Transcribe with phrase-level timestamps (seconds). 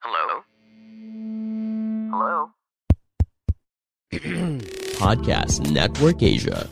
[0.00, 0.40] Hello?
[2.08, 2.36] Hello?
[4.96, 6.64] Podcast Network Asia.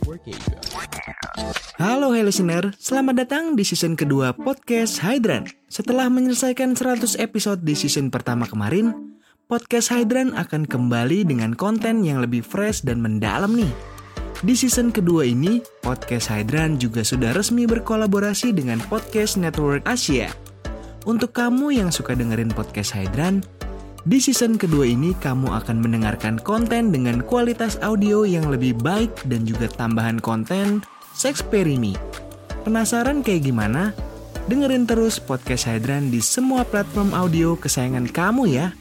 [1.76, 5.44] Halo hey listener, selamat datang di season kedua podcast Hydran.
[5.68, 12.24] Setelah menyelesaikan 100 episode di season pertama kemarin, podcast Hydran akan kembali dengan konten yang
[12.24, 13.72] lebih fresh dan mendalam nih.
[14.40, 20.47] Di season kedua ini, podcast Hydran juga sudah resmi berkolaborasi dengan Podcast Network Asia.
[21.08, 23.40] Untuk kamu yang suka dengerin podcast Hydran,
[24.04, 29.48] di season kedua ini kamu akan mendengarkan konten dengan kualitas audio yang lebih baik dan
[29.48, 30.84] juga tambahan konten
[31.16, 31.96] Sexperimi.
[32.60, 33.96] Penasaran kayak gimana?
[34.52, 38.76] Dengerin terus podcast Hydran di semua platform audio kesayangan kamu ya.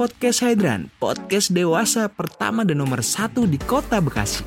[0.00, 4.40] Podcast Hydran, podcast dewasa pertama dan nomor satu di kota Bekasi.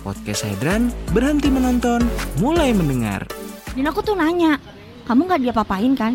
[0.00, 2.00] Podcast Hydran, berhenti menonton,
[2.40, 3.28] mulai mendengar.
[3.76, 4.56] Dan aku tuh nanya,
[5.04, 6.12] kamu nggak diapa-apain kan?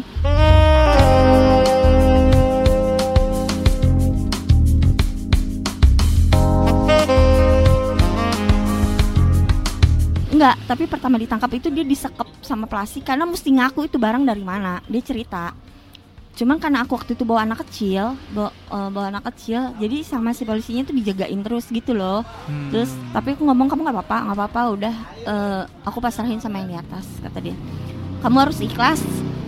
[10.29, 14.41] Enggak, tapi pertama ditangkap itu dia disekep sama plastik karena mesti ngaku itu barang dari
[14.41, 14.79] mana.
[14.87, 15.51] Dia cerita.
[16.39, 20.31] Cuman karena aku waktu itu bawa anak kecil, bawa, eh, bawa anak kecil, jadi sama
[20.31, 22.23] si polisinya tuh dijagain terus gitu loh.
[22.71, 24.95] Terus tapi aku ngomong kamu nggak apa-apa, nggak apa-apa, udah
[25.27, 27.57] eh, aku pasrahin sama yang di atas kata dia.
[28.19, 28.99] Kamu harus ikhlas,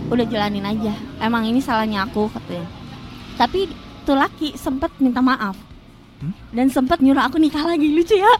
[0.08, 0.96] udah jalanin aja.
[1.20, 2.64] Emang ini salahnya aku katanya.
[3.36, 3.68] Tapi
[4.08, 5.56] tuh laki sempet minta maaf.
[6.54, 8.30] Dan sempet nyuruh aku nikah lagi lucu ya.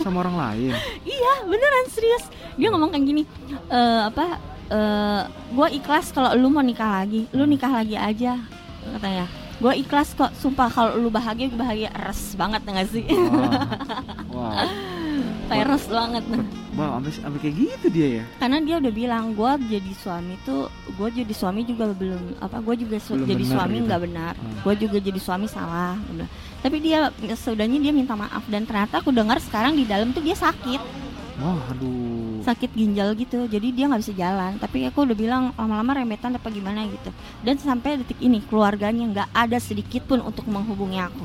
[0.00, 0.72] sama orang lain.
[1.04, 2.24] Iya beneran serius.
[2.56, 3.22] Dia ngomong kayak gini
[3.68, 4.40] eh Apa
[4.72, 5.22] eh
[5.52, 7.28] Gue ikhlas kalau lu mau nikah lagi.
[7.36, 8.40] Lu nikah lagi aja
[8.96, 9.28] Katanya.
[9.60, 11.92] Gue ikhlas kok Sumpah kalau lu bahagia Gue bahagia.
[11.92, 13.04] Res banget gak sih?
[14.32, 14.64] Wah,
[15.52, 16.24] Peres banget
[16.72, 18.24] wah, sampai sampai kayak gitu dia ya.
[18.36, 22.74] Karena dia udah bilang Gue jadi suami tuh Gue jadi suami juga belum Apa Gue
[22.76, 23.86] juga su- Belum jadi benar suami gitu.
[23.86, 24.56] nggak benar Hmm.
[24.62, 25.98] Gue juga jadi suami salah.
[26.58, 30.34] Tapi dia Seudahnya dia minta maaf Dan ternyata aku dengar sekarang di dalam tuh dia
[30.34, 30.80] sakit
[31.36, 32.40] Wah, aduh.
[32.42, 36.48] sakit ginjal gitu jadi dia nggak bisa jalan tapi aku udah bilang lama-lama remetan apa
[36.48, 37.08] gimana gitu
[37.40, 41.24] dan sampai detik ini keluarganya nggak ada sedikit pun untuk menghubungi aku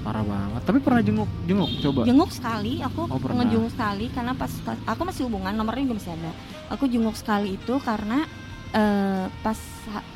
[0.00, 0.62] Parah banget.
[0.62, 2.00] Tapi pernah jenguk, jenguk coba.
[2.02, 3.42] jenguk sekali aku Oh, pernah.
[3.42, 6.30] ngejenguk sekali karena pas, pas- aku masih hubungan nomornya juga masih ada
[6.68, 8.24] aku jenguk sekali itu karena
[8.70, 9.56] eh, pas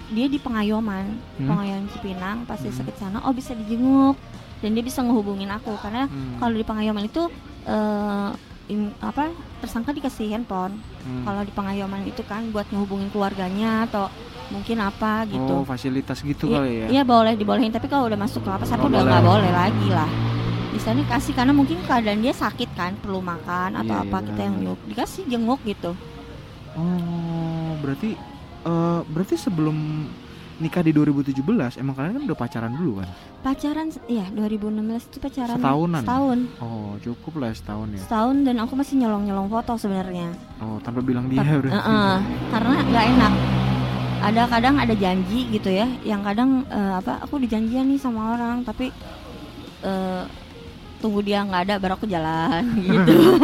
[0.08, 1.48] dia di pengayoman Hmm.
[1.48, 2.78] pengayoman Cipinang pas dia Hmm.
[2.78, 4.16] sakit sana oh bisa dijenguk
[4.60, 6.36] dan dia bisa ngehubungin aku karena Hmm.
[6.36, 7.32] kalau di pengayoman itu
[7.64, 8.30] eh,
[8.64, 11.24] in- apa tersangka dikasih handphone Hmm.
[11.24, 14.06] kalau di pengayoman itu kan buat ngehubungin keluarganya atau
[14.48, 15.52] mungkin apa gitu.
[15.52, 16.86] Oh, fasilitas gitu Iya- kali ya.
[16.90, 19.88] Iya boleh dibolehin tapi kalau udah masuk ke lapas aku Nggak udah nggak boleh lagi
[19.88, 20.10] lah.
[20.68, 24.26] Di sana kasih karena mungkin keadaan dia sakit kan perlu makan atau Iya, apa iya,
[24.28, 25.92] kita yang nyuk dikasih jenguk gitu.
[26.72, 28.16] Oh, berarti
[28.62, 30.06] eh berarti sebelum
[30.62, 31.42] nikah di 2017
[31.76, 33.08] emang kalian kan udah pacaran dulu kan?
[33.40, 34.70] Pacaran ya 2016
[35.04, 36.00] itu pacaran Setahunan?
[36.00, 38.00] setahun Oh, cukup lah setahun ya.
[38.00, 40.30] setahun dan aku masih nyolong nyolong foto sebenarnya.
[40.56, 41.74] Oh, tanpa bilang dia Tap- berarti.
[41.74, 42.14] Heeh,
[42.48, 43.32] karena nggak enak.
[44.22, 48.62] Ada kadang ada janji gitu ya, yang kadang eh, apa aku dijanjian nih sama orang
[48.62, 48.94] tapi
[49.82, 50.22] eh,
[50.96, 53.34] tunggu dia nggak ada baru aku jalan gitu.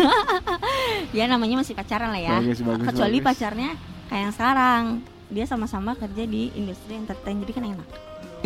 [1.18, 2.38] ya namanya masih pacaran lah ya.
[2.38, 3.26] Bagus, bagus, Kecuali bagus.
[3.28, 3.70] pacarnya
[4.06, 4.82] kayak yang sekarang
[5.28, 7.88] dia sama-sama kerja di industri entertain jadi kan enak.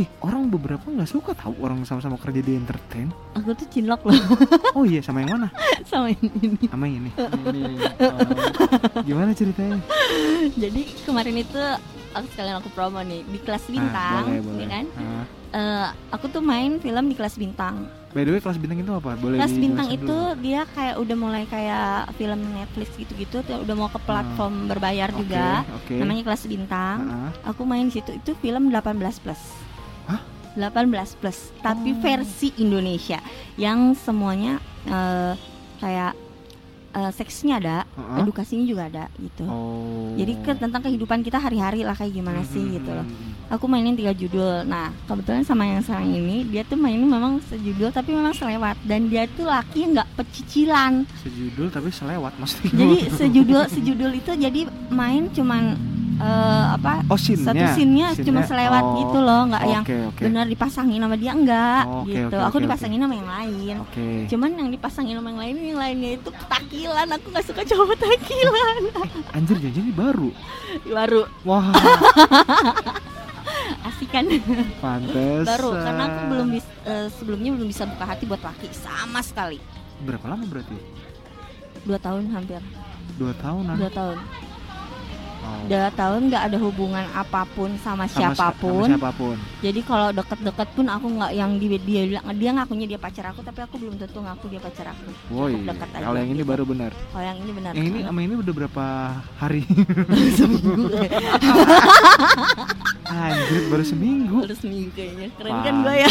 [0.00, 3.12] Ih, orang beberapa nggak suka tahu orang sama-sama kerja di entertain.
[3.36, 4.16] Aku tuh cinlok loh
[4.76, 5.48] Oh iya, sama yang mana?
[5.90, 6.64] sama ini.
[6.64, 7.10] Sama yang ini.
[7.52, 7.74] Ini.
[8.00, 9.04] oh.
[9.04, 9.78] Gimana ceritanya?
[10.56, 11.60] Jadi kemarin itu
[12.12, 14.60] aku sekalian aku promo nih di kelas bintang, Ah, boleh, boleh.
[14.60, 14.84] ya kan?
[14.94, 15.24] Ah.
[15.52, 17.84] Eh, aku tuh main film di kelas bintang.
[18.10, 19.16] By the way, kelas bintang itu apa?
[19.16, 20.36] Boleh Kelas bintang itu dulu?
[20.38, 25.64] dia kayak udah mulai kayak film Netflix gitu-gitu, udah mau ke platform berbayar Oke, juga.
[25.74, 25.96] Oke.
[25.96, 26.98] Namanya kelas bintang.
[27.06, 27.32] Ah.
[27.46, 29.40] Aku main di situ itu film 18 plus.
[30.04, 30.20] Hah?
[30.54, 32.00] 18 plus, tapi Oh.
[32.00, 33.16] versi Indonesia
[33.56, 35.32] yang semuanya eh,
[35.78, 36.12] kayak
[36.92, 38.20] eh, seksnya ada, Ah.
[38.20, 39.44] edukasinya juga ada gitu.
[39.44, 40.12] Oh.
[40.14, 43.02] Jadi ke, tentang kehidupan kita hari-hari lah kayak gimana sih Hmm, gitu loh.
[43.02, 43.30] hmm, hmm.
[43.50, 44.64] Aku mainin tiga judul.
[44.64, 49.06] Nah, kebetulan sama yang sekarang ini dia tuh mainin memang sejudul tapi memang selewat dan
[49.06, 51.04] dia tuh laki nggak pecicilan.
[51.20, 52.72] Sejudul tapi selewat maksudnya.
[52.72, 55.76] Jadi sejudul sejudul itu jadi main cuman
[56.14, 57.46] eh, apa Oh, scene-nya.
[57.46, 60.22] satu scene-nya cuma selewat oh, gitu loh nggak yang oke, oke.
[60.22, 63.74] benar dipasangin sama dia enggak Oh, oke, gitu oke, aku oke, dipasangin sama yang lain
[63.80, 64.08] Oke.
[64.26, 68.82] cuman yang dipasangin sama yang lain yang lainnya itu petakilan aku nggak suka cowok petakilan
[69.36, 70.28] Anjir jajan ini baru.
[70.84, 71.66] baru Wah,
[73.84, 74.24] asik kan
[74.78, 75.44] pantes.
[75.44, 79.58] baru karena aku belum bis, eh, sebelumnya belum bisa buka hati buat laki sama sekali
[80.00, 80.74] berapa lama berarti?
[81.82, 82.62] dua tahun hampir
[83.12, 83.76] Dua tahunan.
[83.76, 84.16] dua tahun.
[85.62, 89.36] Dua tahun nggak ada hubungan apa pun sama, Sama- siapa pun Sama siapa pun.
[89.58, 93.40] jadi kalau deket-deket pun aku nggak yang dia dia bilang dia ngakunya dia pacar aku
[93.40, 95.54] tapi aku belum tentu ngaku dia pacar aku Woi,
[95.94, 96.48] kalau yang ini gitu.
[96.48, 96.90] baru benar.
[97.08, 98.84] kalau yang ini benar Yang ini sama ini udah berapa
[99.36, 99.62] hari?
[100.38, 100.84] seminggu
[103.04, 104.36] Anjir, baru seminggu.
[104.40, 106.08] baru seminggu kayaknya keren kan Pan- gue ya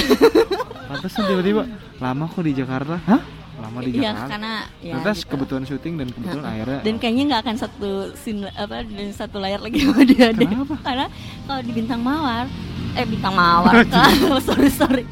[0.87, 1.63] Pantesan tiba-tiba
[1.97, 2.95] lama kok di Jakarta.
[3.01, 3.21] Hah?
[3.61, 4.25] Lama di Iya Jakarta.
[4.27, 5.27] karena ya Ternyata gitu.
[5.29, 9.59] kebetulan syuting dan kebetulan akhirnya dan kayaknya nggak akan satu scene apa dan satu layar
[9.59, 10.49] lagi sama dia deh
[10.81, 11.05] karena
[11.43, 12.45] kalau di bintang mawar
[12.91, 13.73] eh bintang mawar
[14.43, 15.03] sorry sorry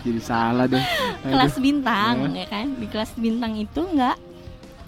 [0.00, 0.78] jadi salah deh.
[1.20, 1.32] Aduh.
[1.32, 2.40] kelas bintang Ya.
[2.40, 4.16] ya kan di kelas bintang itu nggak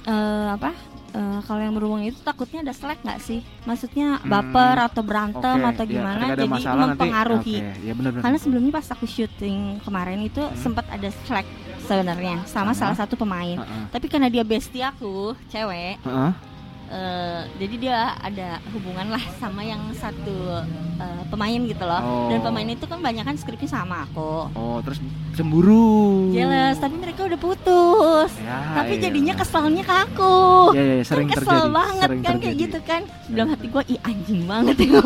[0.05, 0.71] eh, apa
[1.11, 5.59] eh, kalau yang berhubungan itu takutnya ada slack nggak sih maksudnya Hmm, baper atau berantem
[5.59, 8.23] Oke, atau ya, gimana ada jadi masalah nanti- mempengaruhi Oke, ya benar-benar.
[8.23, 10.55] karena sebelumnya pas aku syuting kemarin itu Hmm.
[10.57, 11.47] sempat ada slack
[11.89, 12.79] sebenarnya sama Aha.
[12.79, 13.83] salah satu pemain Heeh.
[13.89, 15.15] tapi karena dia bestie aku
[15.47, 16.33] cewek Heeh.
[16.89, 20.65] eh, jadi dia ada hubungan lah sama yang satu
[20.97, 22.29] eh, pemain gitu loh Oh.
[22.29, 25.01] dan pemain itu kan banyak kan skripnya sama aku Oh, terus
[25.33, 26.29] cemburu.
[26.31, 29.03] jelas tapi mereka udah putus Ya, tapi iya.
[29.05, 30.37] jadinya keselnya ke aku
[30.73, 31.73] Ya, ya, ya, sering kan kesel terjadi.
[31.75, 32.63] banget sering kan kayak terjadi.
[32.65, 35.01] gitu kan dalam hati gue ih anjing banget ya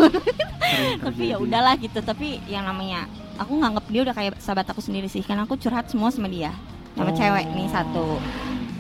[1.05, 5.05] tapi ya udahlah gitu tapi yang namanya aku nganggap dia udah kayak sahabat aku sendiri
[5.07, 6.55] sih karena aku curhat semua sama dia
[6.93, 7.15] sama Oh.
[7.15, 8.07] cewek nih satu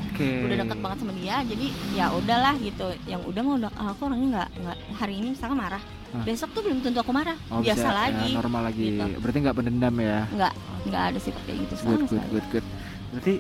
[0.06, 0.29] Oke.
[0.44, 4.29] udah deket banget sama dia jadi ya udahlah gitu yang udah mau udah aku orangnya
[4.31, 5.82] nggak nggak hari ini misalkan marah
[6.12, 6.23] Hah.
[6.23, 8.85] besok tuh belum tentu aku marah Oh, biasa bisa, ya, lagi normal lagi.
[8.93, 9.17] Gitu.
[9.19, 10.19] Berarti nggak pendendam ya.
[10.29, 10.53] nggak
[10.85, 12.67] nggak ada sifat kayak gitu Good, sama good, good, good.
[13.11, 13.35] Berarti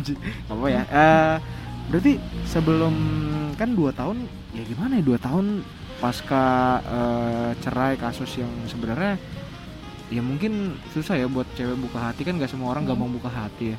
[0.52, 0.82] apa ya?
[0.84, 1.36] Eh,
[1.82, 2.12] berarti
[2.44, 2.94] sebelum
[3.52, 4.22] kan dua tahun
[4.52, 5.66] ya gimana ya dua tahun
[5.98, 6.44] pasca
[6.80, 9.18] eh, cerai kasus yang sebenarnya
[10.08, 12.94] ya mungkin susah ya buat cewek buka hati kan nggak semua orang Hmm.
[12.94, 13.78] gampang buka hati ya.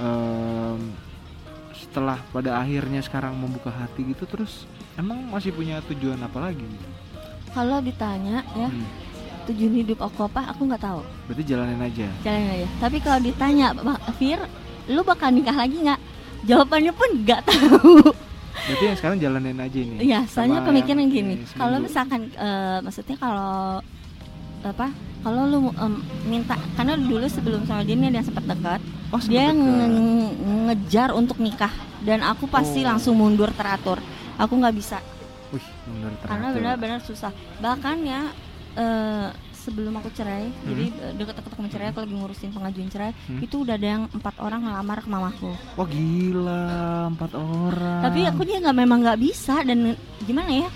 [0.00, 0.80] Em,
[1.72, 4.64] setelah pada akhirnya sekarang membuka hati gitu terus
[4.94, 6.64] emang masih punya tujuan apa lagi?
[7.50, 8.86] kalau ditanya ya Hmm,
[9.44, 12.06] tujuan hidup aku apa aku nggak tahu berarti jalanin aja.
[12.20, 14.38] jalanin aja tapi kalau ditanya "Bang Fir
[14.86, 16.00] lu bakal nikah lagi nggak
[16.42, 18.14] jawabannya pun nggak tahu
[18.60, 19.94] Berarti yang sekarang jalanin aja ini.
[20.00, 21.34] Iya, soalnya pemikiran yang gini.
[21.34, 23.80] ini Kalau misalkan eh, maksudnya kalau
[24.62, 24.86] apa?
[25.20, 25.94] Kalau lu em,
[26.24, 28.80] minta karena dulu sebelum sama dia ini ada yang sempat dekat,
[29.10, 32.88] Oh, dia ngejar untuk nikah dan aku pasti Oh.
[32.88, 33.98] langsung mundur teratur.
[34.36, 34.98] Aku nggak bisa
[35.50, 35.60] Wih,
[36.22, 36.54] karena teratur.
[36.54, 37.28] benar-benar susah.
[37.58, 38.20] Bahkan ya
[38.72, 43.42] eh, sebelum aku cerai, jadi eh, deket-deket aku cerai, aku lagi ngurusin pengajuan cerai, Hmm.
[43.42, 45.50] itu udah ada yang empat orang ngelamar ke mamaku.
[45.74, 46.64] Wah gila,
[47.10, 48.00] empat orang.
[48.00, 49.92] tapi aku dia nggak memang nggak bisa dan
[50.22, 50.68] gimana ya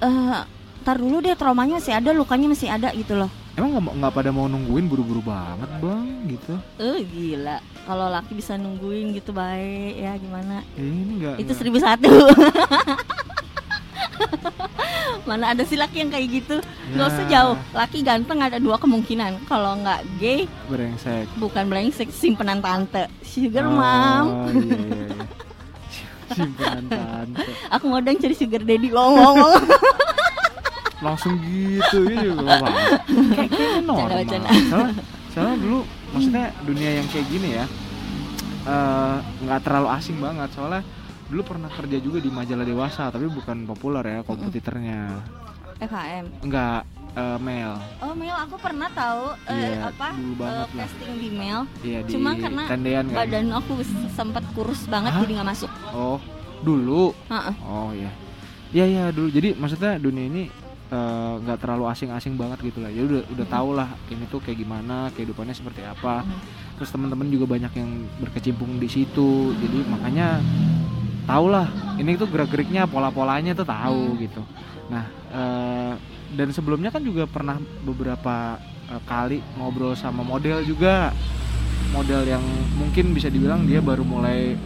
[0.00, 0.38] eh
[0.82, 4.30] tar dulu deh traumanya masih ada lukanya masih ada gitu loh Emang nggak nggak pada
[4.30, 6.54] mau nungguin buru-buru banget bang, gitu?
[6.78, 11.36] eh gila kalau laki bisa nungguin gitu baik ya gimana Ya, ini nggak.
[11.38, 12.08] itu seribu satu
[15.22, 16.56] mana ada sih laki yang kayak gitu
[16.90, 17.12] nggak Ya.
[17.12, 21.28] usah jauh laki ganteng ada dua kemungkinan kalau nggak gay brengsek.
[21.36, 25.24] bukan brengsek simpenan tante sugar Oh, mom iya, iya, iya.
[26.32, 27.52] Simpenan tante.
[27.68, 29.52] aku ngodang cari sugar daddy ngomong
[31.02, 32.74] Langsung gitu, ya juga nggak.
[33.36, 34.08] Kayak kayaknya normal.
[34.70, 34.94] Soalnya,
[35.28, 35.78] soalnya dulu,
[36.14, 37.64] maksudnya dunia yang kayak gini ya,
[38.64, 40.48] eh, nggak terlalu asing banget.
[40.54, 40.82] Soalnya
[41.26, 45.00] dulu pernah kerja juga di majalah dewasa, tapi bukan populer ya kompetitornya.
[45.82, 46.86] FHM Enggak,
[47.18, 47.74] eh, mail.
[47.98, 50.70] Oh Mel, aku pernah tahu eh, Iya, apa lah.
[50.70, 51.66] casting di Mel.
[51.82, 53.16] Iya di Cuma karena tendean kan.
[53.26, 53.72] Badan aku
[54.14, 55.20] sempat kurus banget Hah?
[55.26, 55.70] jadi nggak masuk.
[55.90, 56.22] Oh,
[56.62, 57.10] dulu.
[57.26, 57.54] Heeh.
[57.66, 58.14] Oh iya.
[58.70, 59.28] Iya iya dulu.
[59.28, 60.42] Jadi maksudnya dunia ini
[60.92, 62.92] eh, nggak terlalu asing-asing banget gitu lah.
[62.92, 66.20] Ya udah udah tau lah ini tuh kayak gimana, kehidupannya seperti apa.
[66.20, 66.36] Mhm.
[66.76, 69.56] Terus teman-teman juga banyak yang berkecimpung di situ.
[69.56, 70.36] Jadi makanya
[71.24, 74.18] tau lah ini tuh gerak-geriknya, pola-polanya tuh tahu Hmm.
[74.20, 74.42] gitu.
[74.92, 75.92] Nah, eh,
[76.36, 78.60] dan sebelumnya kan juga pernah beberapa
[78.92, 81.14] eh, kali ngobrol sama model juga.
[81.92, 82.44] Model yang
[82.76, 84.56] mungkin bisa dibilang dia baru mulai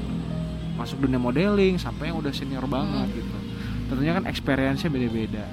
[0.74, 3.18] masuk dunia modeling sampai yang udah senior banget Hmm.
[3.18, 3.36] gitu.
[3.86, 5.46] Tentunya kan experience-nya beda-beda.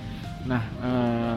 [0.45, 1.33] Nah, eh,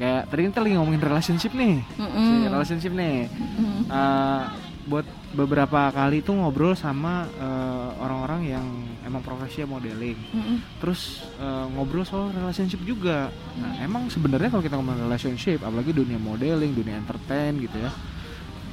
[0.00, 2.24] kayak tadi kita lagi ngomongin relationship nih, Mm-mm.
[2.24, 3.28] Si relationship nih.
[3.28, 3.82] Mm.
[3.88, 4.44] Eh,
[4.90, 8.66] buat beberapa kali tuh ngobrol sama eh, orang-orang yang
[9.06, 10.58] emang profesinya modeling Mm-mm.
[10.82, 16.18] terus eh, ngobrol soal relationship juga nah emang sebenarnya kalau kita ngomong relationship apalagi dunia
[16.18, 17.90] modeling dunia entertain gitu ya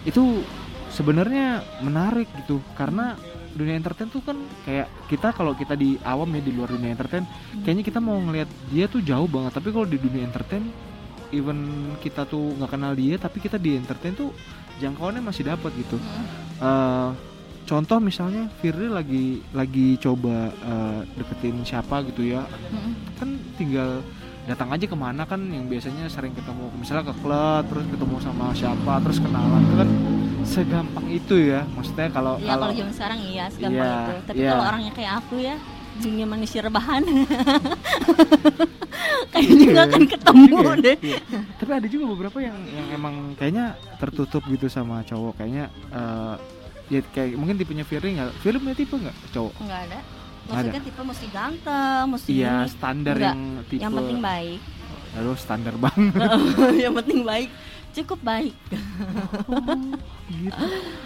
[0.07, 0.41] itu
[0.89, 3.13] sebenarnya menarik gitu karena
[3.57, 7.25] dunia entertain tuh kan kayak kita kalau kita di awam ya di luar dunia entertain
[7.65, 9.57] kayaknya kita mau ngelihat dia tuh jauh banget.
[9.57, 10.63] Tapi kalau di dunia entertain
[11.35, 14.31] even kita tuh nggak kenal dia tapi kita di entertain tuh
[14.79, 15.97] jangkauannya masih dapat gitu.
[16.61, 17.09] Eh,
[17.67, 22.45] contoh misalnya Firly lagi lagi coba eh, deketin siapa gitu ya.
[22.45, 22.93] Mm-mm.
[23.17, 24.05] kan tinggal
[24.47, 28.55] datang aja ke mana kan yang biasanya sering ketemu misalnya ke klub terus ketemu sama
[28.55, 29.89] siapa terus kenalan kan
[30.47, 34.13] segampang itu ya maksudnya kalau Iya kalau zaman sekarang iya segampang Iya, itu.
[34.25, 34.49] Tapi iya.
[34.49, 35.55] kalau orangnya kayak aku ya
[35.97, 37.01] dunia manusia rebahan
[39.33, 40.97] kayaknya Iya, nggak akan ketemu iya, deh.
[41.03, 41.19] iya.
[41.57, 46.35] tapi ada juga beberapa yang yang emang kayaknya tertutup gitu sama cowok kayaknya eh,
[46.87, 49.99] ya kayak mungkin tipenya Firly nggak Firly punya tipe nggak cowok Nggak ada.
[50.47, 53.27] Maksudnya tipe mesti ganteng, mesti iya standar Nggak.
[53.27, 54.59] yang tipe yang penting baik.
[55.17, 56.13] Aduh standar banget
[56.83, 57.49] yang penting baik,
[57.91, 58.77] cukup baik gitu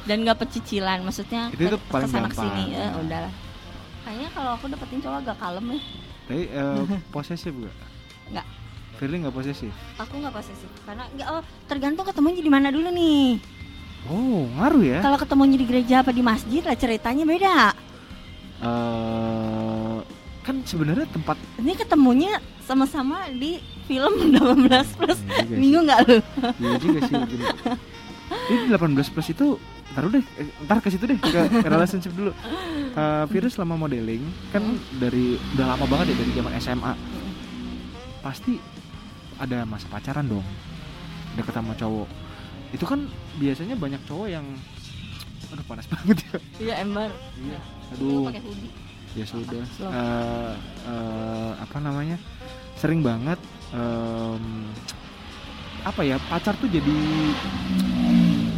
[0.08, 0.98] dan nggak pecicilan.
[1.01, 2.30] Maksudnya Itu paling ke sana gampang.
[2.30, 3.34] ke sini, ya udahlah.
[4.01, 5.80] Kayaknya kalau aku dapetin cowok agak kalem ya.
[6.22, 6.82] tapi eh,
[7.13, 7.75] posesif gak?
[8.30, 8.46] Nggak.
[8.94, 13.39] Firly nggak posesif Aku nggak posesif karena nggak oh tergantung ketemunya di mana dulu nih.
[14.06, 17.56] oh ngaruh ya Kalau ketemunya di gereja apa di masjid lah ceritanya beda.
[18.62, 19.96] eh
[20.41, 23.58] kan sebenarnya tempat Ini ketemunya sama-sama di
[23.91, 24.13] film
[24.71, 25.19] 18 plus.
[25.19, 25.57] Iya sih.
[25.60, 26.17] Minggu nggak lu?
[26.63, 27.15] Iya juga sih.
[28.51, 29.48] Ini 18 plus itu
[29.91, 32.31] ntar deh, eh, ntar ke situ deh ke, relationship dulu.
[32.95, 34.24] Eh, Virus selama modeling
[34.55, 34.63] kan
[35.03, 36.93] dari udah lama banget ya dari zaman SMA.
[38.24, 38.55] Pasti
[39.36, 40.48] ada masa pacaran dong.
[41.36, 42.07] Deket sama cowok.
[42.71, 43.03] Itu kan
[43.36, 44.48] biasanya banyak cowok yang
[45.51, 46.36] aduh panas banget ya.
[46.63, 47.12] Iya ember.
[47.36, 47.60] Iya.
[48.00, 48.31] Aduh.
[48.31, 48.71] pakai hoodie.
[49.12, 49.60] ya sudah.
[49.60, 50.53] Eh,
[50.88, 52.15] eh, apa namanya
[52.79, 53.36] sering banget
[53.71, 54.43] em,
[55.81, 56.97] apa ya pacar tuh jadi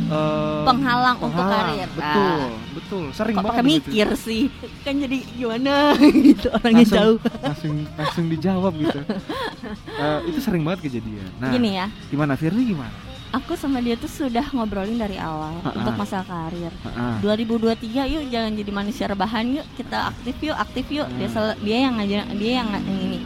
[0.05, 1.87] eh, Penghalang untuk karir.
[1.89, 2.51] betul Ah.
[2.73, 3.69] betul sering Kok banget gitu.
[3.69, 4.43] mikir sih?
[4.81, 5.95] Kan jadi gimana
[6.27, 7.17] gitu orangnya langsung, jauh.
[7.39, 8.99] langsung langsung dijawab gitu
[9.93, 12.91] Eh, itu sering banget kejadian nah Gini ya, gimana Firly gimana
[13.31, 15.73] aku sama dia tuh sudah ngobrolin dari awal Ha-ha.
[15.73, 16.69] untuk masalah karir.
[16.69, 17.15] Heeh.
[17.41, 21.57] 2023 yuk jangan jadi manusia rebahan yuk kita aktif yuk aktif yuk dia Hmm.
[21.57, 23.19] dia yang ngajak dia yang ini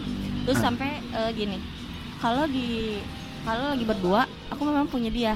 [0.44, 0.64] terus Ah.
[0.64, 1.58] sampai eh, gini
[2.18, 2.98] kalau di
[3.44, 5.36] kalau lagi berdua aku memang punya dia.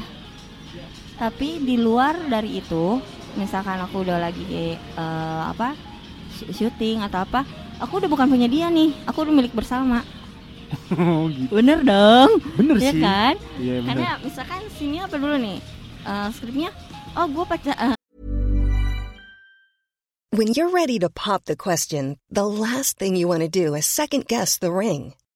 [1.16, 2.98] Tapi di luar dari itu
[3.38, 5.78] misalkan aku udah lagi eh, apa
[6.34, 7.46] sy- syuting atau apa
[7.78, 8.92] aku udah bukan punya dia nih.
[9.06, 10.02] Aku udah milik bersama.
[10.92, 11.52] Oh gitu.
[11.52, 12.40] Bener dong.
[12.56, 13.04] Bener ya sih.
[13.04, 13.36] kan?
[13.60, 13.88] Iya bener.
[13.92, 15.60] Karena misalkan sini apa dulu nih?
[16.02, 16.72] Eh, skripnya
[17.14, 17.96] oh gue pacar eh,
[20.32, 23.84] When you're ready to pop the question, the last thing you want to do is
[23.84, 25.12] second guess the ring.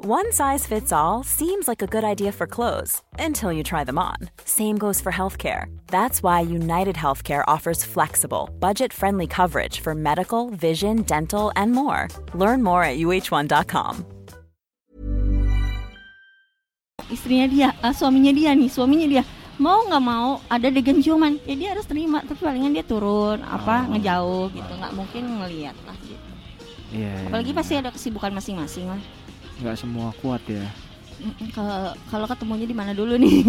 [0.00, 3.98] One size fits all seems like a good idea for clothes until you try them
[3.98, 4.14] on.
[4.44, 5.66] Same goes for healthcare.
[5.90, 12.06] That's why United Healthcare offers flexible, budget friendly coverage for medical, vision, dental, and more.
[12.32, 14.06] Learn more at uh1.com.
[17.08, 19.24] istrinya dia, eh, suaminya dia nih, suaminya dia
[19.58, 22.20] mau nggak mau ada adegan ciuman, ya dia harus terima.
[22.22, 23.96] Tapi palingan dia turun, apa Oh.
[23.96, 26.26] ngejauh gitu, nggak mungkin ngelihat lah gitu.
[26.94, 27.58] iya iya, Apalagi iya.
[27.58, 29.00] pasti ada kesibukan masing-masing lah.
[29.58, 30.64] Nggak semua kuat ya
[31.50, 33.42] Kalau kalau ketemunya di mana dulu nih?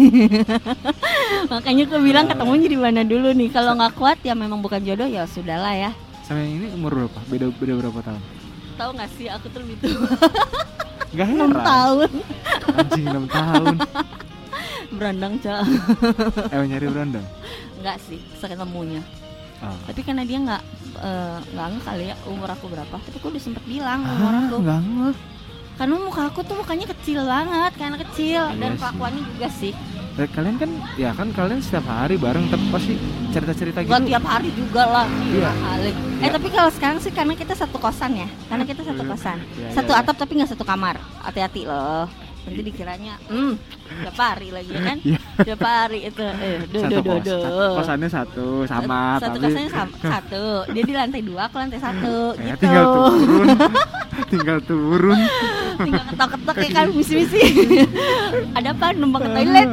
[1.52, 3.46] Makanya aku bilang ketemunya di mana dulu nih.
[3.48, 5.90] Kalau nggak kuat ya memang bukan jodoh ya sudahlah ya.
[6.20, 8.22] sama yang ini umur berapa beda beda berapa tahun
[8.74, 9.98] Tahu nggak sih aku tuh lebih tua
[11.10, 12.10] Gak 6 heran tahun.
[12.72, 13.74] Anjing 6 tahun
[14.98, 15.62] Berandang cak.
[16.50, 17.26] Eh nyari berondong
[17.78, 19.02] Enggak sih, seketemunya.
[19.60, 19.74] oh.
[19.86, 20.62] Tapi karena dia nggak
[20.98, 22.94] eh, nggak nge kali ya umur aku berapa.
[22.96, 24.56] Tapi aku udah sempet bilang umur Ah, aku.
[24.60, 25.14] enggak ngeh
[25.80, 29.72] Karena muka aku tuh mukanya kecil banget, karena kecil Iya dan kelakuannya juga sih.
[30.20, 30.68] Eh, Kalian kan
[31.00, 33.00] ya kan kalian setiap hari bareng tapi pasti
[33.32, 35.48] cerita-cerita gitu Gak tiap hari juga lah, Iya.
[35.48, 35.88] kali.
[35.88, 36.36] Eh Iya.
[36.36, 39.88] tapi kalau sekarang sih karena kita satu kosan ya, karena kita satu kosan, Iya, satu
[39.88, 40.04] iya, iya.
[40.04, 41.00] atap tapi nggak satu kamar.
[41.24, 42.04] Hati-hati loh.
[42.46, 43.54] Nanti dikiranya hmm.
[43.90, 44.98] Tiap hari lagi ya kan?
[45.02, 45.18] Iya.
[45.42, 46.22] tiap hari itu.
[46.22, 47.42] Eh duh satu duh kos, duh.
[47.42, 50.44] satu- kosannya satu sama satu tapi kosannya sama, satu.
[50.74, 52.16] Dia di lantai dua aku lantai satu.
[52.38, 52.62] Ya, gitu.
[52.62, 53.48] tinggal turun.
[54.30, 55.18] Tinggal turun.
[55.80, 57.42] Tinggal ketok-ketok ya kan misi-misi.
[58.56, 58.86] Ada apa?
[58.94, 59.68] Numpang ke toilet.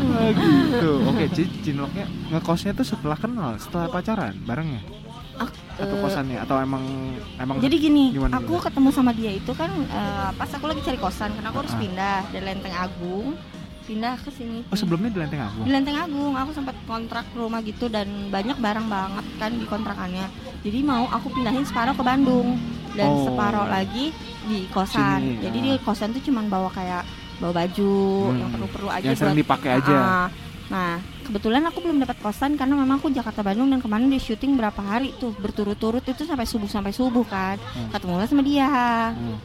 [0.00, 0.92] Ah, gitu.
[1.04, 4.80] Oke cinloknya ngekosnya tuh setelah kenal setelah pacaran barengnya
[5.40, 5.50] atau
[5.90, 6.84] Eh, kosannya atau emang
[7.34, 8.64] emang Jadi gini, gimana aku gimana?
[8.68, 11.80] ketemu sama dia itu kan eh, pas aku lagi cari kosan karena aku harus Ah.
[11.80, 13.26] pindah dari Lenteng Agung
[13.82, 14.62] pindah ke sini.
[14.64, 18.54] oh sebelumnya di Lenteng Agung Di Lenteng Agung aku sempat kontrak rumah gitu dan banyak
[18.56, 20.26] barang banget kan di kontrakannya.
[20.60, 22.54] Jadi mau aku pindahin separuh ke Bandung
[22.92, 23.24] dan Oh.
[23.26, 25.18] separuh lagi di kosan.
[25.18, 25.64] Sini, Jadi ah.
[25.64, 27.02] di kosan tuh cuman bawa kayak
[27.40, 27.92] bawa baju
[28.26, 28.36] Hmm.
[28.36, 29.96] yang perlu-perlu aja Yang sering buat- dipakai aja.
[29.96, 30.28] Ah,
[30.70, 34.58] Nah, kebetulan aku belum dapat kosan karena memang aku Jakarta Bandung dan kemarin dia syuting
[34.58, 37.54] berapa hari tuh berturut-turut itu sampai subuh sampai subuh kan.
[37.70, 37.94] Hmm.
[37.94, 38.66] Ketemu sama dia.
[39.14, 39.38] Hmm.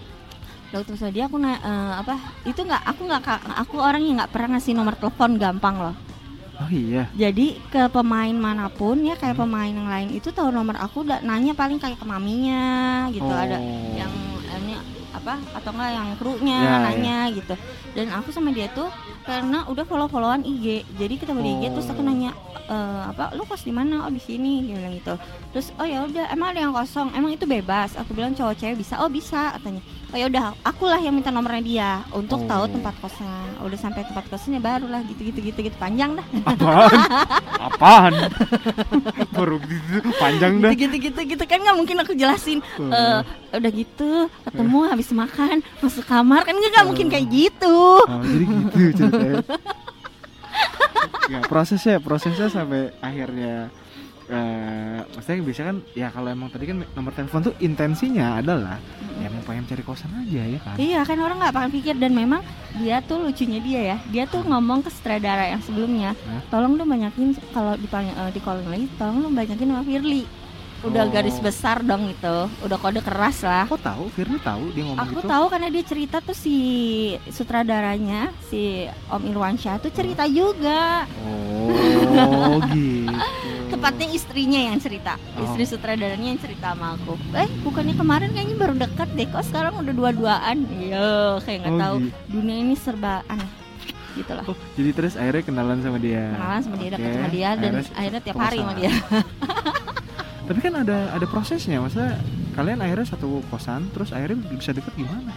[0.74, 2.18] Lalu terus sama dia aku na eh, apa?
[2.42, 3.22] Itu nggak aku nggak
[3.62, 5.96] aku orang yang nggak pernah ngasih nomor telepon gampang loh.
[6.56, 9.44] oh iya Jadi ke pemain mana pun ya kayak Hmm.
[9.44, 13.60] pemain yang lain itu tahu nomor aku udah nanya paling kayak ke maminya gitu ada
[13.60, 13.92] Oh.
[13.94, 14.35] yang ini
[15.26, 17.58] apa atau enggak yang krunya Ya, nanya gitu.
[17.98, 18.94] Dan aku sama dia tuh
[19.26, 20.86] karena udah follow-followan IG.
[20.94, 22.06] Jadi kita di IG terus aku Oh.
[22.06, 22.30] nanya
[22.66, 24.06] "Eh, apa lu kos di mana?
[24.06, 25.18] Oh di sini dia bilang gitu.
[25.50, 27.10] Terus oh ya udah emang ada yang kosong.
[27.12, 27.98] Emang itu bebas.
[27.98, 29.02] Aku bilang cowok cewek bisa.
[29.02, 29.82] Oh bisa katanya.
[30.16, 32.48] Oh ya udah akulah yang minta nomornya dia untuk Oh.
[32.48, 33.36] tahu tempat kosnya.
[33.60, 36.24] Udah sampai tempat kosnya barulah gitu-gitu gitu gitu panjang dah.
[36.48, 36.96] apaan
[37.60, 38.14] apaan
[39.30, 42.92] baru gitu panjang dah gitu gitu gitu kan nggak mungkin aku jelasin Hmm.
[42.92, 43.20] Eh,
[43.54, 44.10] udah gitu
[44.42, 49.44] ketemu habis makan masuk kamar kan nggak nggak mungkin kayak gitu Oh, jadi gitu ceritanya.
[51.28, 53.68] ya, prosesnya prosesnya sampai akhirnya
[54.26, 58.82] eh maksudnya bisa kan ya kalau emang tadi kan nomor telepon tuh intensinya adalah
[59.22, 60.76] ya emang pengen cari kosan aja ya kan?
[60.76, 62.42] Iya kan orang nggak akan pikir dan memang
[62.76, 63.98] dia tuh lucunya dia ya.
[64.10, 66.42] Dia tuh ngomong ke sutradara yang sebelumnya Hah?
[66.50, 67.86] tolong dong banyakin kalau di
[68.32, 70.26] di calling lagi tolong dong banyakin sama Firly.
[70.84, 71.10] Udah Oh.
[71.10, 73.66] garis besar dong itu udah kode keras lah.
[73.66, 75.30] Kok tahu Firly tahu dia ngomong Aku gitu.
[75.30, 76.58] tahu karena dia cerita tuh si
[77.30, 81.06] sutradaranya si Om Irwansyah tuh cerita juga.
[81.22, 83.14] Oh gitu
[83.86, 85.14] Tepatnya istrinya yang cerita.
[85.38, 85.46] Oh.
[85.46, 87.22] Istri sutradaranya yang cerita sama aku.
[87.38, 90.58] Eh bukannya kemarin kayaknya baru dekat deh Kok sekarang udah dua-duaan?
[90.74, 91.96] Iya kayak nggak Oh, tahu.
[92.02, 92.18] gitu.
[92.34, 93.46] Dunia ini serba aneh.
[94.18, 96.34] Gitu lah Oh, jadi terus akhirnya kenalan sama dia.
[96.34, 98.92] Kenalan sama dia, deket Oke, sama dia Dan akhirnya akhirnya tiap hari sama dia.
[100.50, 102.18] Tapi kan ada ada prosesnya, maksudnya
[102.58, 105.30] kalian akhirnya satu kosan, terus akhirnya bisa deket gimana?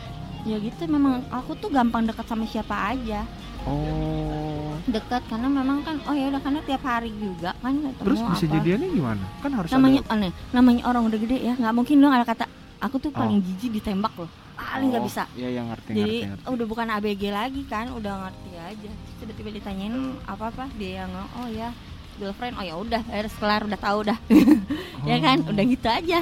[0.48, 3.28] Ya gitu memang aku tuh gampang dekat sama siapa aja.
[3.68, 4.47] Oh,
[4.84, 8.44] Dekat karena memang kan Oh ya udah karena tiap hari juga kan ketemu terus bisa
[8.44, 8.54] apa.
[8.54, 9.24] jadiannya gimana?
[9.38, 10.12] Kan harus namanya ada.
[10.14, 12.44] aneh namanya orang udah gede ya nggak mungkin dong ada kata
[12.78, 16.26] aku tuh paling jijik ditembak loh paling nggak Oh, bisa Iya, yang ngerti jadi ngerti.
[16.28, 16.44] ngerti.
[16.48, 21.48] udah bukan ABG lagi kan udah ngerti aja tiba-tiba ditanyain apa apa dia yang oh
[21.48, 21.70] ya
[22.16, 24.18] girlfriend oh ya udah harus kelar udah tahu dah
[25.10, 26.20] ya kan udah gitu aja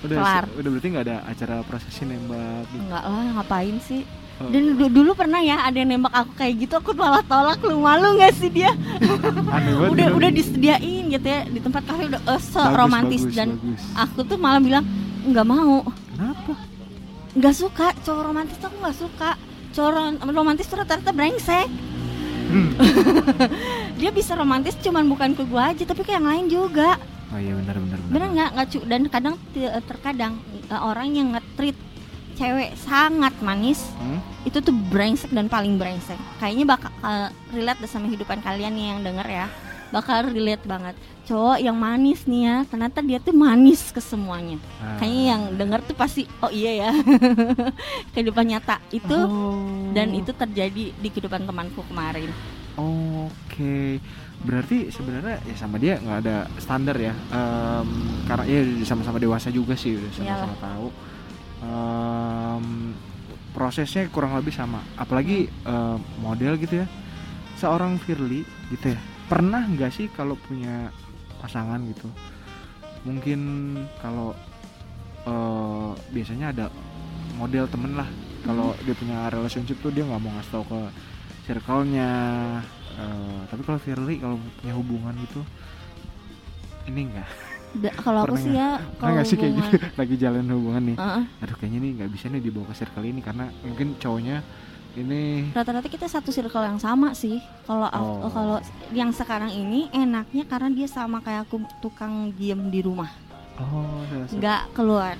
[0.00, 0.44] udah kelar.
[0.50, 2.80] udah berarti nggak ada acara prosesi nembak gitu.
[2.82, 4.23] enggak lah ngapain sih Oh.
[4.36, 7.78] Dan du- dulu pernah ya ada yang nembak aku kayak gitu aku malah tolak lu
[7.78, 8.74] malu nggak sih dia
[9.92, 13.48] udah udah disediain gitu ya di tempat kafe udah eh, se Bagus, romantis bagus, dan
[13.54, 13.82] bagus.
[13.94, 14.84] aku tuh malah bilang
[15.24, 16.52] nggak mau Kenapa?
[17.32, 19.30] nggak suka cowok romantis tuh aku nggak suka
[19.70, 21.68] cowok ro- romantis tuh rata-rata brengsek
[22.44, 22.76] Hmm.
[23.98, 27.00] dia bisa romantis cuman bukan ke gua aja tapi ke yang lain juga
[27.32, 28.28] Oh iya benar benar benar.
[28.28, 29.34] nggak nggak dan kadang
[29.82, 31.74] terkadang eh, orang yang nge-treat
[32.34, 34.20] cewek sangat manis Hmm?
[34.42, 39.00] itu tuh brengsek dan paling brengsek kayaknya bakal eh, relate sama kehidupan kalian nih yang
[39.02, 39.46] denger ya
[39.88, 40.92] bakal relate banget
[41.24, 44.98] cowok yang manis nih ya ternyata dia tuh manis ke semuanya Ah.
[44.98, 46.90] kayaknya yang denger tuh pasti oh iya ya
[48.12, 49.88] kehidupan nyata itu Oh.
[49.92, 52.28] dan itu terjadi di kehidupan temanku kemarin
[52.74, 54.02] Oke,
[54.42, 57.86] berarti sebenarnya ya sama dia nggak ada standar ya, Em,
[58.26, 60.86] karena ya sama-sama dewasa juga sih udah sama-sama tahu.
[61.64, 62.92] Em,
[63.56, 66.86] prosesnya kurang lebih sama, apalagi em, model gitu ya.
[67.56, 68.98] Seorang Firly gitu ya,
[69.30, 70.92] pernah nggak sih kalau punya
[71.40, 72.10] pasangan gitu?
[73.08, 73.40] Mungkin
[74.04, 74.36] kalau
[75.24, 76.66] eh, biasanya ada
[77.40, 78.08] model temen lah,
[78.44, 80.80] kalau dia punya relationship tuh dia nggak mau ngasih tau ke
[81.48, 82.12] circle-nya.
[82.94, 85.42] Eh, tapi kalau Firly kalau punya hubungan gitu
[86.84, 87.26] ini enggak
[87.74, 91.24] Da- kalau aku sih ya kalau nggak sih kayak gitu lagi jalan hubungan nih Heeh.
[91.38, 94.36] aduh kayaknya nih nggak bisa nih dibawa ke circle ini karena mungkin cowoknya
[94.94, 98.30] ini rata-rata kita satu circle yang sama sih kalau Oh.
[98.30, 98.56] kalau
[98.90, 103.10] yang sekarang ini enaknya karena dia sama kayak aku tukang diem di rumah
[103.56, 105.18] oh nggak keluar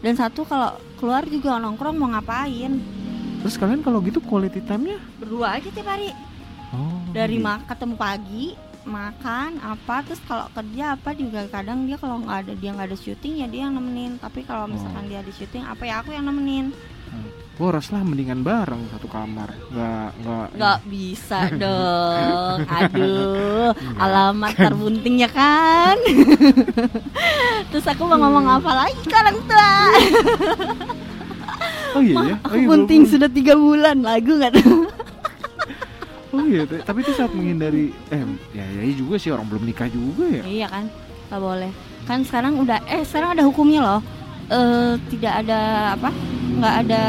[0.00, 2.80] dan satu kalau keluar juga nongkrong mau ngapain
[3.40, 4.96] Terus kalian kalau gitu quality time-nya?
[5.14, 6.08] berdua aja tiap hari
[6.72, 7.04] Oh.
[7.10, 7.44] dari gitu.
[7.44, 12.52] mak ketemu pagi makan apa terus kalau kerja apa juga kadang dia kalau nggak ada
[12.54, 14.16] dia nggak ada syuting ya dia yang nemenin.
[14.16, 15.08] Tapi kalau misalkan Oh.
[15.08, 16.70] dia ada syuting apa ya aku yang nemenin.
[17.54, 19.54] Boros lah mendingan bareng satu kamar.
[19.70, 20.46] Nggak nggak.
[20.58, 22.58] nggak bisa dong.
[22.66, 25.94] Aduh alamat terbunting ya kan.
[27.70, 29.74] Terus aku mau ngomong apa lagi ke orang tua?
[31.94, 32.36] Oh iya ya.
[32.42, 34.58] Oh, iya, bunting sudah tiga bulan lagu nggak
[36.34, 40.26] Oh iya, tapi itu saat menghindari eh ya ya juga sih orang belum nikah juga
[40.28, 40.42] ya.
[40.42, 40.90] iya kan
[41.24, 41.70] nggak boleh
[42.04, 44.00] kan sekarang udah eh sekarang ada hukumnya loh
[44.46, 45.60] eh tidak ada
[45.94, 46.10] apa
[46.54, 47.02] nggak ada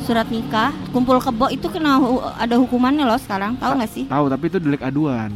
[0.00, 4.24] surat nikah kumpul kebo itu kena hu- ada hukumannya loh sekarang tahu nggak sih Tahu,
[4.26, 5.32] tapi itu delik aduan.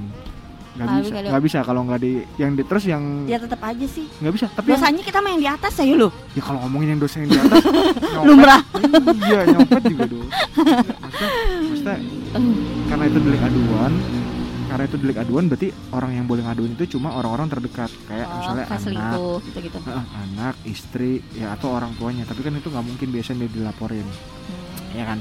[0.78, 4.06] Nggak bisa, nggak bisa kalau nggak di yang di terus yang ya tetap aja sih
[4.22, 4.46] nggak bisa.
[4.46, 7.30] Tapi yang, dosanya kita main di atas ya lo ya kalau ngomongin yang dosa yang
[7.34, 7.62] di atas,
[8.14, 8.60] nyopet, Lumrah.
[9.18, 10.28] Iya, nyopet juga dong.
[10.30, 11.30] Maksudnya,
[11.66, 11.96] maksudnya
[12.88, 13.92] karena itu delik aduan,
[14.68, 18.34] karena itu delik aduan berarti orang yang boleh ngaduin itu cuma orang-orang terdekat kayak oh,
[18.38, 19.18] misalnya anak,
[19.50, 22.22] gitu gitu anak, istri, ya atau orang tuanya.
[22.22, 24.94] Tapi kan itu nggak mungkin biasanya dilaporin, Hmm.
[24.94, 25.18] ya kan?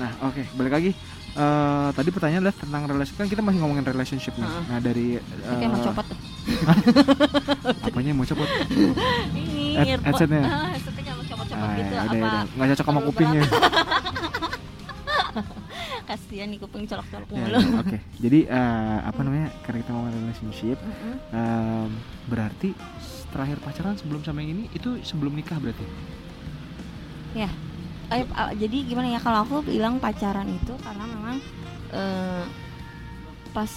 [0.00, 0.90] Nah, oke, balik lagi.
[1.30, 4.42] Eh, tadi pertanyaan adalah tentang relasi kan kita masih ngomongin relationship nih.
[4.42, 4.62] Heeh.
[4.66, 5.06] Nah dari
[5.46, 6.18] Oke mau eh, copot tuh.
[7.86, 8.48] apanya mau copot?
[9.30, 10.04] Ini earphone.
[10.04, 10.42] headsetnya?
[10.42, 12.28] Ah, headsetnya mau copot-copot Ah, gitu ya, apa?
[12.50, 13.42] nggak cocok sama kupingnya.
[16.08, 17.54] Kasihan nih kuping colok-colok Ya, mulu.
[17.54, 19.48] ya, Oke, jadi eh, apa namanya?
[19.62, 21.14] Karena kita ngomongin relationship, Mm-mm.
[21.30, 21.88] em,
[22.26, 22.74] berarti
[23.30, 25.86] terakhir pacaran sebelum sama yang ini itu sebelum nikah berarti?
[28.10, 28.26] Eh,
[28.58, 31.36] jadi gimana ya kalau aku bilang pacaran itu karena memang
[31.90, 32.42] eh,
[33.50, 33.70] pas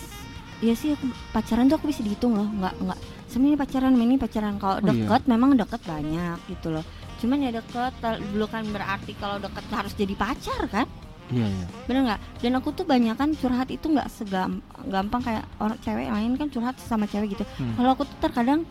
[0.57, 2.99] ya sih aku pacaran tuh aku bisa dihitung loh nggak nggak
[3.35, 4.89] ini pacaran ini pacaran kalau Oh, iya.
[4.89, 6.85] deket memang deket banyak gitu loh
[7.17, 7.93] cuman ya deket
[8.31, 10.87] bukan berarti kalau deket harus jadi pacar kan
[11.31, 11.65] Iya, iya.
[11.83, 16.31] bener nggak dan aku tuh banyak kan curhat itu nggak segampang kayak orang cewek lain
[16.35, 17.73] kan curhat sama cewek gitu Hmm.
[17.73, 18.61] kalau aku tuh terkadang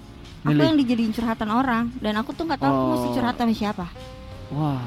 [0.42, 3.14] aku yang dijadiin curhatan orang dan aku tuh nggak tahu aku mesti Oh.
[3.16, 3.86] curhat sama siapa
[4.52, 4.84] Wah,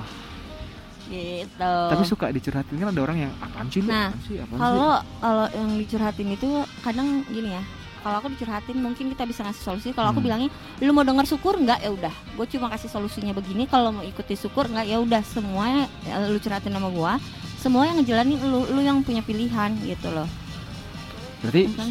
[1.06, 3.82] gitu tapi suka dicurhatin kan ada orang yang apaan sih?
[3.82, 4.10] Nah,
[4.52, 6.50] kalau kalau yang dicurhatin itu
[6.82, 7.64] kadang gini ya
[8.02, 10.28] kalau aku dicurhatin mungkin kita bisa ngasih solusi kalau aku Hmm.
[10.30, 14.06] bilangnya lu mau dengar syukur nggak ya udah gue cuma kasih solusinya begini kalau mau
[14.06, 17.18] ikuti syukur nggak ya udah semua ya, lu curhatin sama gua
[17.58, 20.30] semua yang ngejalanin lu lu yang punya pilihan gitu loh?
[21.42, 21.90] Berarti Kan?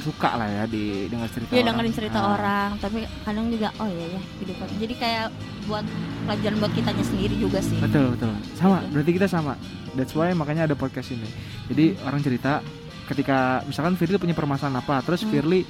[0.00, 1.68] Suka lah ya di dengar cerita Dia orang.
[1.72, 2.32] dengerin cerita Ah.
[2.32, 5.26] orang tapi kadang juga oh iya ya gitu kan jadi kayak
[5.64, 5.84] buat
[6.24, 8.30] pelajaran buat kitanya sendiri juga sih Betul betul.
[8.54, 8.90] Sama, Gitu.
[8.90, 9.52] berarti kita sama.
[9.90, 11.26] That's why makanya ada podcast ini.
[11.66, 12.62] Jadi orang cerita
[13.06, 15.30] ketika misalkan Firly punya permasalahan apa, terus Hmm.
[15.30, 15.60] Firly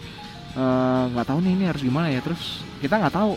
[0.51, 2.41] eh, nggak tahu nih ini harus gimana ya, terus
[2.77, 3.35] kita nggak tahu.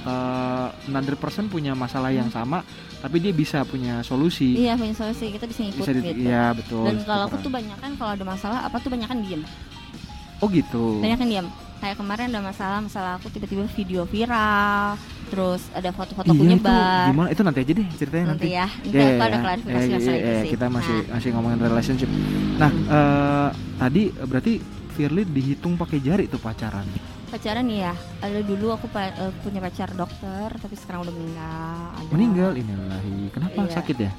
[0.00, 2.62] eh, another person punya masalah yang sama,
[2.96, 4.54] tapi dia bisa punya solusi.
[4.54, 4.62] Hmm.
[4.62, 6.86] iya punya solusi kita bisa ngikut bisa di, gitu iya betul.
[6.86, 7.44] dan kalau aku Syukuran.
[7.44, 9.42] tuh banyak kan kalau ada masalah apa tuh banyak kan diem
[10.38, 10.98] oh gitu.
[10.98, 11.46] banyak kan diam
[11.78, 14.98] kayak kemarin ada masalah masalah aku tiba-tiba video viral
[15.28, 17.28] terus ada foto-foto Iya itu nyebar gimana?
[17.28, 18.42] Itu nanti aja deh ceritanya nanti.
[18.42, 19.42] nanti ya nanti Ya, aku ya, ada ya.
[19.42, 22.10] klarifikasi masalah ya, itu ya, sih kita masih Nah, masih ngomongin relationship.
[22.56, 24.52] Nah, eh, tadi eh, berarti
[24.90, 26.82] Firly dihitung pakai jari tuh pacaran.
[27.28, 32.08] pacaran ya ada dulu aku pa- eh, punya pacar dokter tapi sekarang udah meninggal ada.
[32.08, 33.16] Meninggal inilahi.
[33.28, 33.74] Kenapa Iya.
[33.76, 34.12] sakit ya?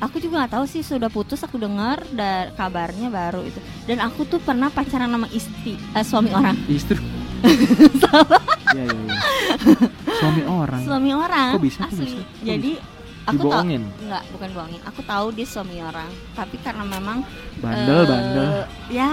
[0.00, 3.58] Aku juga nggak tahu sih sudah putus aku dengar dan kabarnya baru itu.
[3.88, 6.56] Dan aku tuh pernah pacaran sama istri eh, suami orang.
[6.78, 7.00] Istri.
[8.74, 9.16] Iya iya iya.
[10.18, 10.82] Suami orang.
[10.82, 11.50] suami orang.
[11.56, 12.04] Kok bisa, kok asli.
[12.04, 12.18] bisa?
[12.18, 12.72] Kok jadi
[13.26, 13.62] aku tahu
[14.06, 16.10] nggak bukan bohongin aku tahu dia suami orang.
[16.34, 17.22] Tapi karena memang
[17.60, 18.48] Bandel eh, bandel.
[18.92, 19.10] ya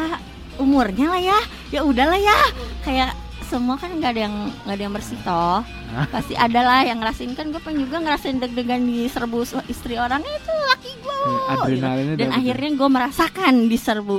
[0.57, 1.39] umurnya lah ya.
[1.71, 2.37] Ya udahlah ya.
[2.83, 3.11] Kayak
[3.53, 5.61] semua kan nggak ada yang nggak ada yang bersih toh.
[6.09, 9.37] Pasti ada lah yang ngerasain kan gue pengen juga ngerasain deg-degan di serbu
[9.67, 10.19] istri orang.
[10.19, 12.39] Itu laki gue Eh, adrenalinnya dan dapet.
[12.39, 14.17] akhirnya gue merasakan diserbu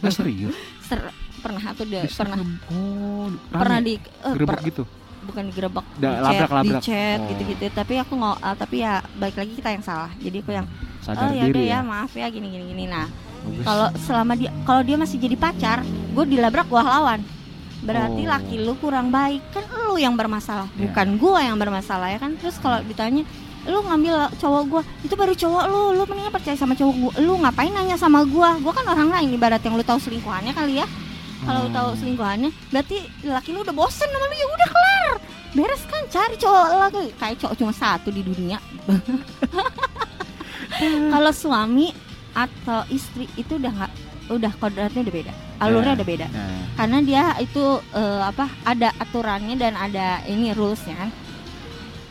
[0.00, 0.56] Ah, serius.
[0.82, 2.36] Ser- pernah aku udah pernah.
[2.72, 4.82] Oh, pernah di eh, Gerebek per- gitu.
[5.22, 6.82] bukan digerebek Da- di labrak, chat, di labrak.
[6.82, 7.26] chat Oh.
[7.28, 7.64] gitu-gitu.
[7.70, 10.08] Tapi aku nggak ah, tapi ya balik lagi kita yang salah.
[10.16, 10.66] Jadi aku yang
[10.98, 11.78] Sadar oh ya udah diri ya ya.
[11.82, 13.04] maaf ya gini gini gini nah
[13.60, 17.20] kalau selama dia kalau dia masih jadi pacar gue dilabrak gue lawan
[17.84, 18.30] berarti Oh.
[18.32, 19.44] laki lu kurang baik.
[19.52, 20.88] Kan lu yang bermasalah Iya.
[20.88, 22.34] bukan gua yang bermasalah ya kan?
[22.34, 23.22] Terus kalau ditanya
[23.64, 24.82] lu ngambil cowok gua?
[25.00, 25.82] Itu baru cowok lu.
[25.94, 27.12] Lu mendingan percaya sama cowok gua.
[27.18, 28.56] Lu ngapain nanya sama gua?
[28.58, 30.86] Gua kan orang lain ibarat yang lu tahu selingkuhannya kali ya.
[31.44, 31.98] Kalau lu tahu Hmm.
[31.98, 35.08] selingkuhannya berarti laki lu udah bosen sama lu ya udah kelar.
[35.54, 37.04] Beres kan cari cowok lagi.
[37.14, 38.58] Kayak cowok cuma satu di dunia.
[41.12, 41.94] Kalau suami
[42.34, 43.92] atau istri itu udah nggak
[44.26, 46.44] udah kodratnya udah beda alurnya Ya, udah beda ya.
[46.74, 51.10] karena dia itu eh, apa ada aturannya dan ada ini rulesnya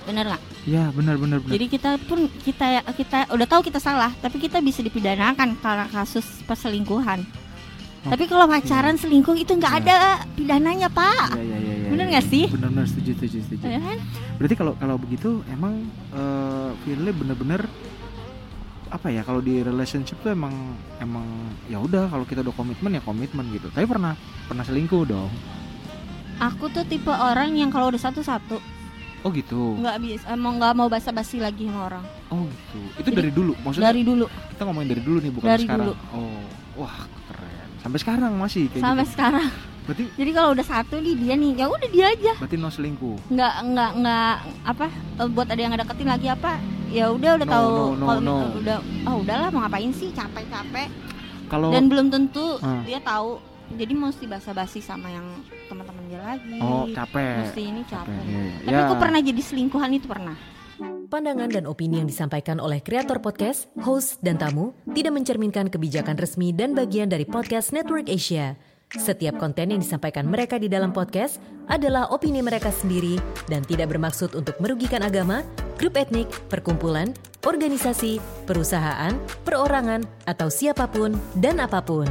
[0.04, 1.52] bener nggak Ya benar benar benar.
[1.52, 6.24] Jadi kita pun kita kita udah tahu kita salah, tapi kita bisa dipidanakan karena kasus
[6.48, 7.20] perselingkuhan.
[8.02, 12.12] Tapi kalau pacaran selingkuh itu nggak ada pidananya pak, Ya, ya, ya, ya, bener ya,
[12.16, 12.32] nggak ya.
[12.32, 12.46] sih?
[12.48, 13.64] Benar benar setuju setuju setuju.
[13.66, 13.98] Ya kan?
[14.40, 15.84] Berarti kalau kalau begitu emang
[16.16, 17.62] eh Firly bener-bener
[18.94, 20.54] apa ya kalau di relationship tuh emang
[21.02, 21.26] emang
[21.66, 23.74] ya udah kalau kita udah komitmen ya komitmen gitu.
[23.74, 24.14] Tapi pernah
[24.46, 25.34] pernah selingkuh dong.
[26.38, 28.62] Aku tuh tipe orang yang kalau udah satu-satu
[29.24, 29.80] Oh gitu.
[29.80, 32.04] nggak bisa, emang nggak mau basa-basi lagi sama orang.
[32.28, 32.80] Oh gitu.
[33.00, 33.88] Itu Jadi, dari dulu maksudnya.
[33.88, 35.88] Dari dulu, Kita ngomongin dari dulu nih bukan Dari sekarang.
[35.88, 35.94] dulu.
[36.12, 36.44] Oh.
[36.84, 36.98] Wah,
[37.32, 37.68] keren.
[37.80, 39.14] Sampai sekarang masih kayak sampai gitu.
[39.16, 39.48] sekarang.
[39.84, 42.34] Berarti Jadi kalau udah satu nih dia nih, ya udah dia aja.
[42.36, 43.16] berarti no selingkuh.
[43.32, 44.34] Nggak nggak nggak
[44.68, 46.52] apa eh, buat ada yang ngedeketin lagi apa?
[46.94, 48.36] Ya udah udah No, tahu no, no, kalau no.
[48.56, 50.90] udah oh udahlah mau ngapain sih capek-capek
[51.46, 52.82] Kalau dan belum tentu Ah.
[52.84, 53.42] dia tahu.
[53.74, 55.26] Jadi mesti basa-basi sama yang
[55.66, 56.60] teman-teman dia lagi.
[56.60, 57.48] Oh, capek.
[57.48, 58.06] Mesti ini capek.
[58.06, 58.54] Capek, iya, iya.
[58.62, 58.86] Tapi Ya.
[58.86, 60.36] aku pernah jadi selingkuhan itu pernah.
[61.04, 66.50] Pandangan dan opini yang disampaikan oleh kreator podcast, host, dan tamu tidak mencerminkan kebijakan resmi
[66.50, 68.58] dan bagian dari podcast Network Asia.
[68.94, 73.18] Setiap konten yang disampaikan mereka di dalam podcast adalah opini mereka sendiri
[73.50, 75.42] dan tidak bermaksud untuk merugikan agama,
[75.82, 77.10] grup etnik, perkumpulan,
[77.42, 79.18] organisasi, perusahaan,
[79.50, 82.06] perorangan, atau siapa pun dan apa pun.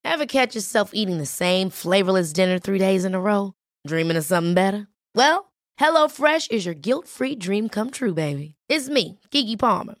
[0.00, 3.52] Ever catch yourself eating the same flavorless dinner three days in a row?
[3.84, 4.88] Dreaming of something better?
[5.12, 8.54] Well, HelloFresh is your guilt free dream come true, baby.
[8.72, 10.00] It's me, Kiki Palmer.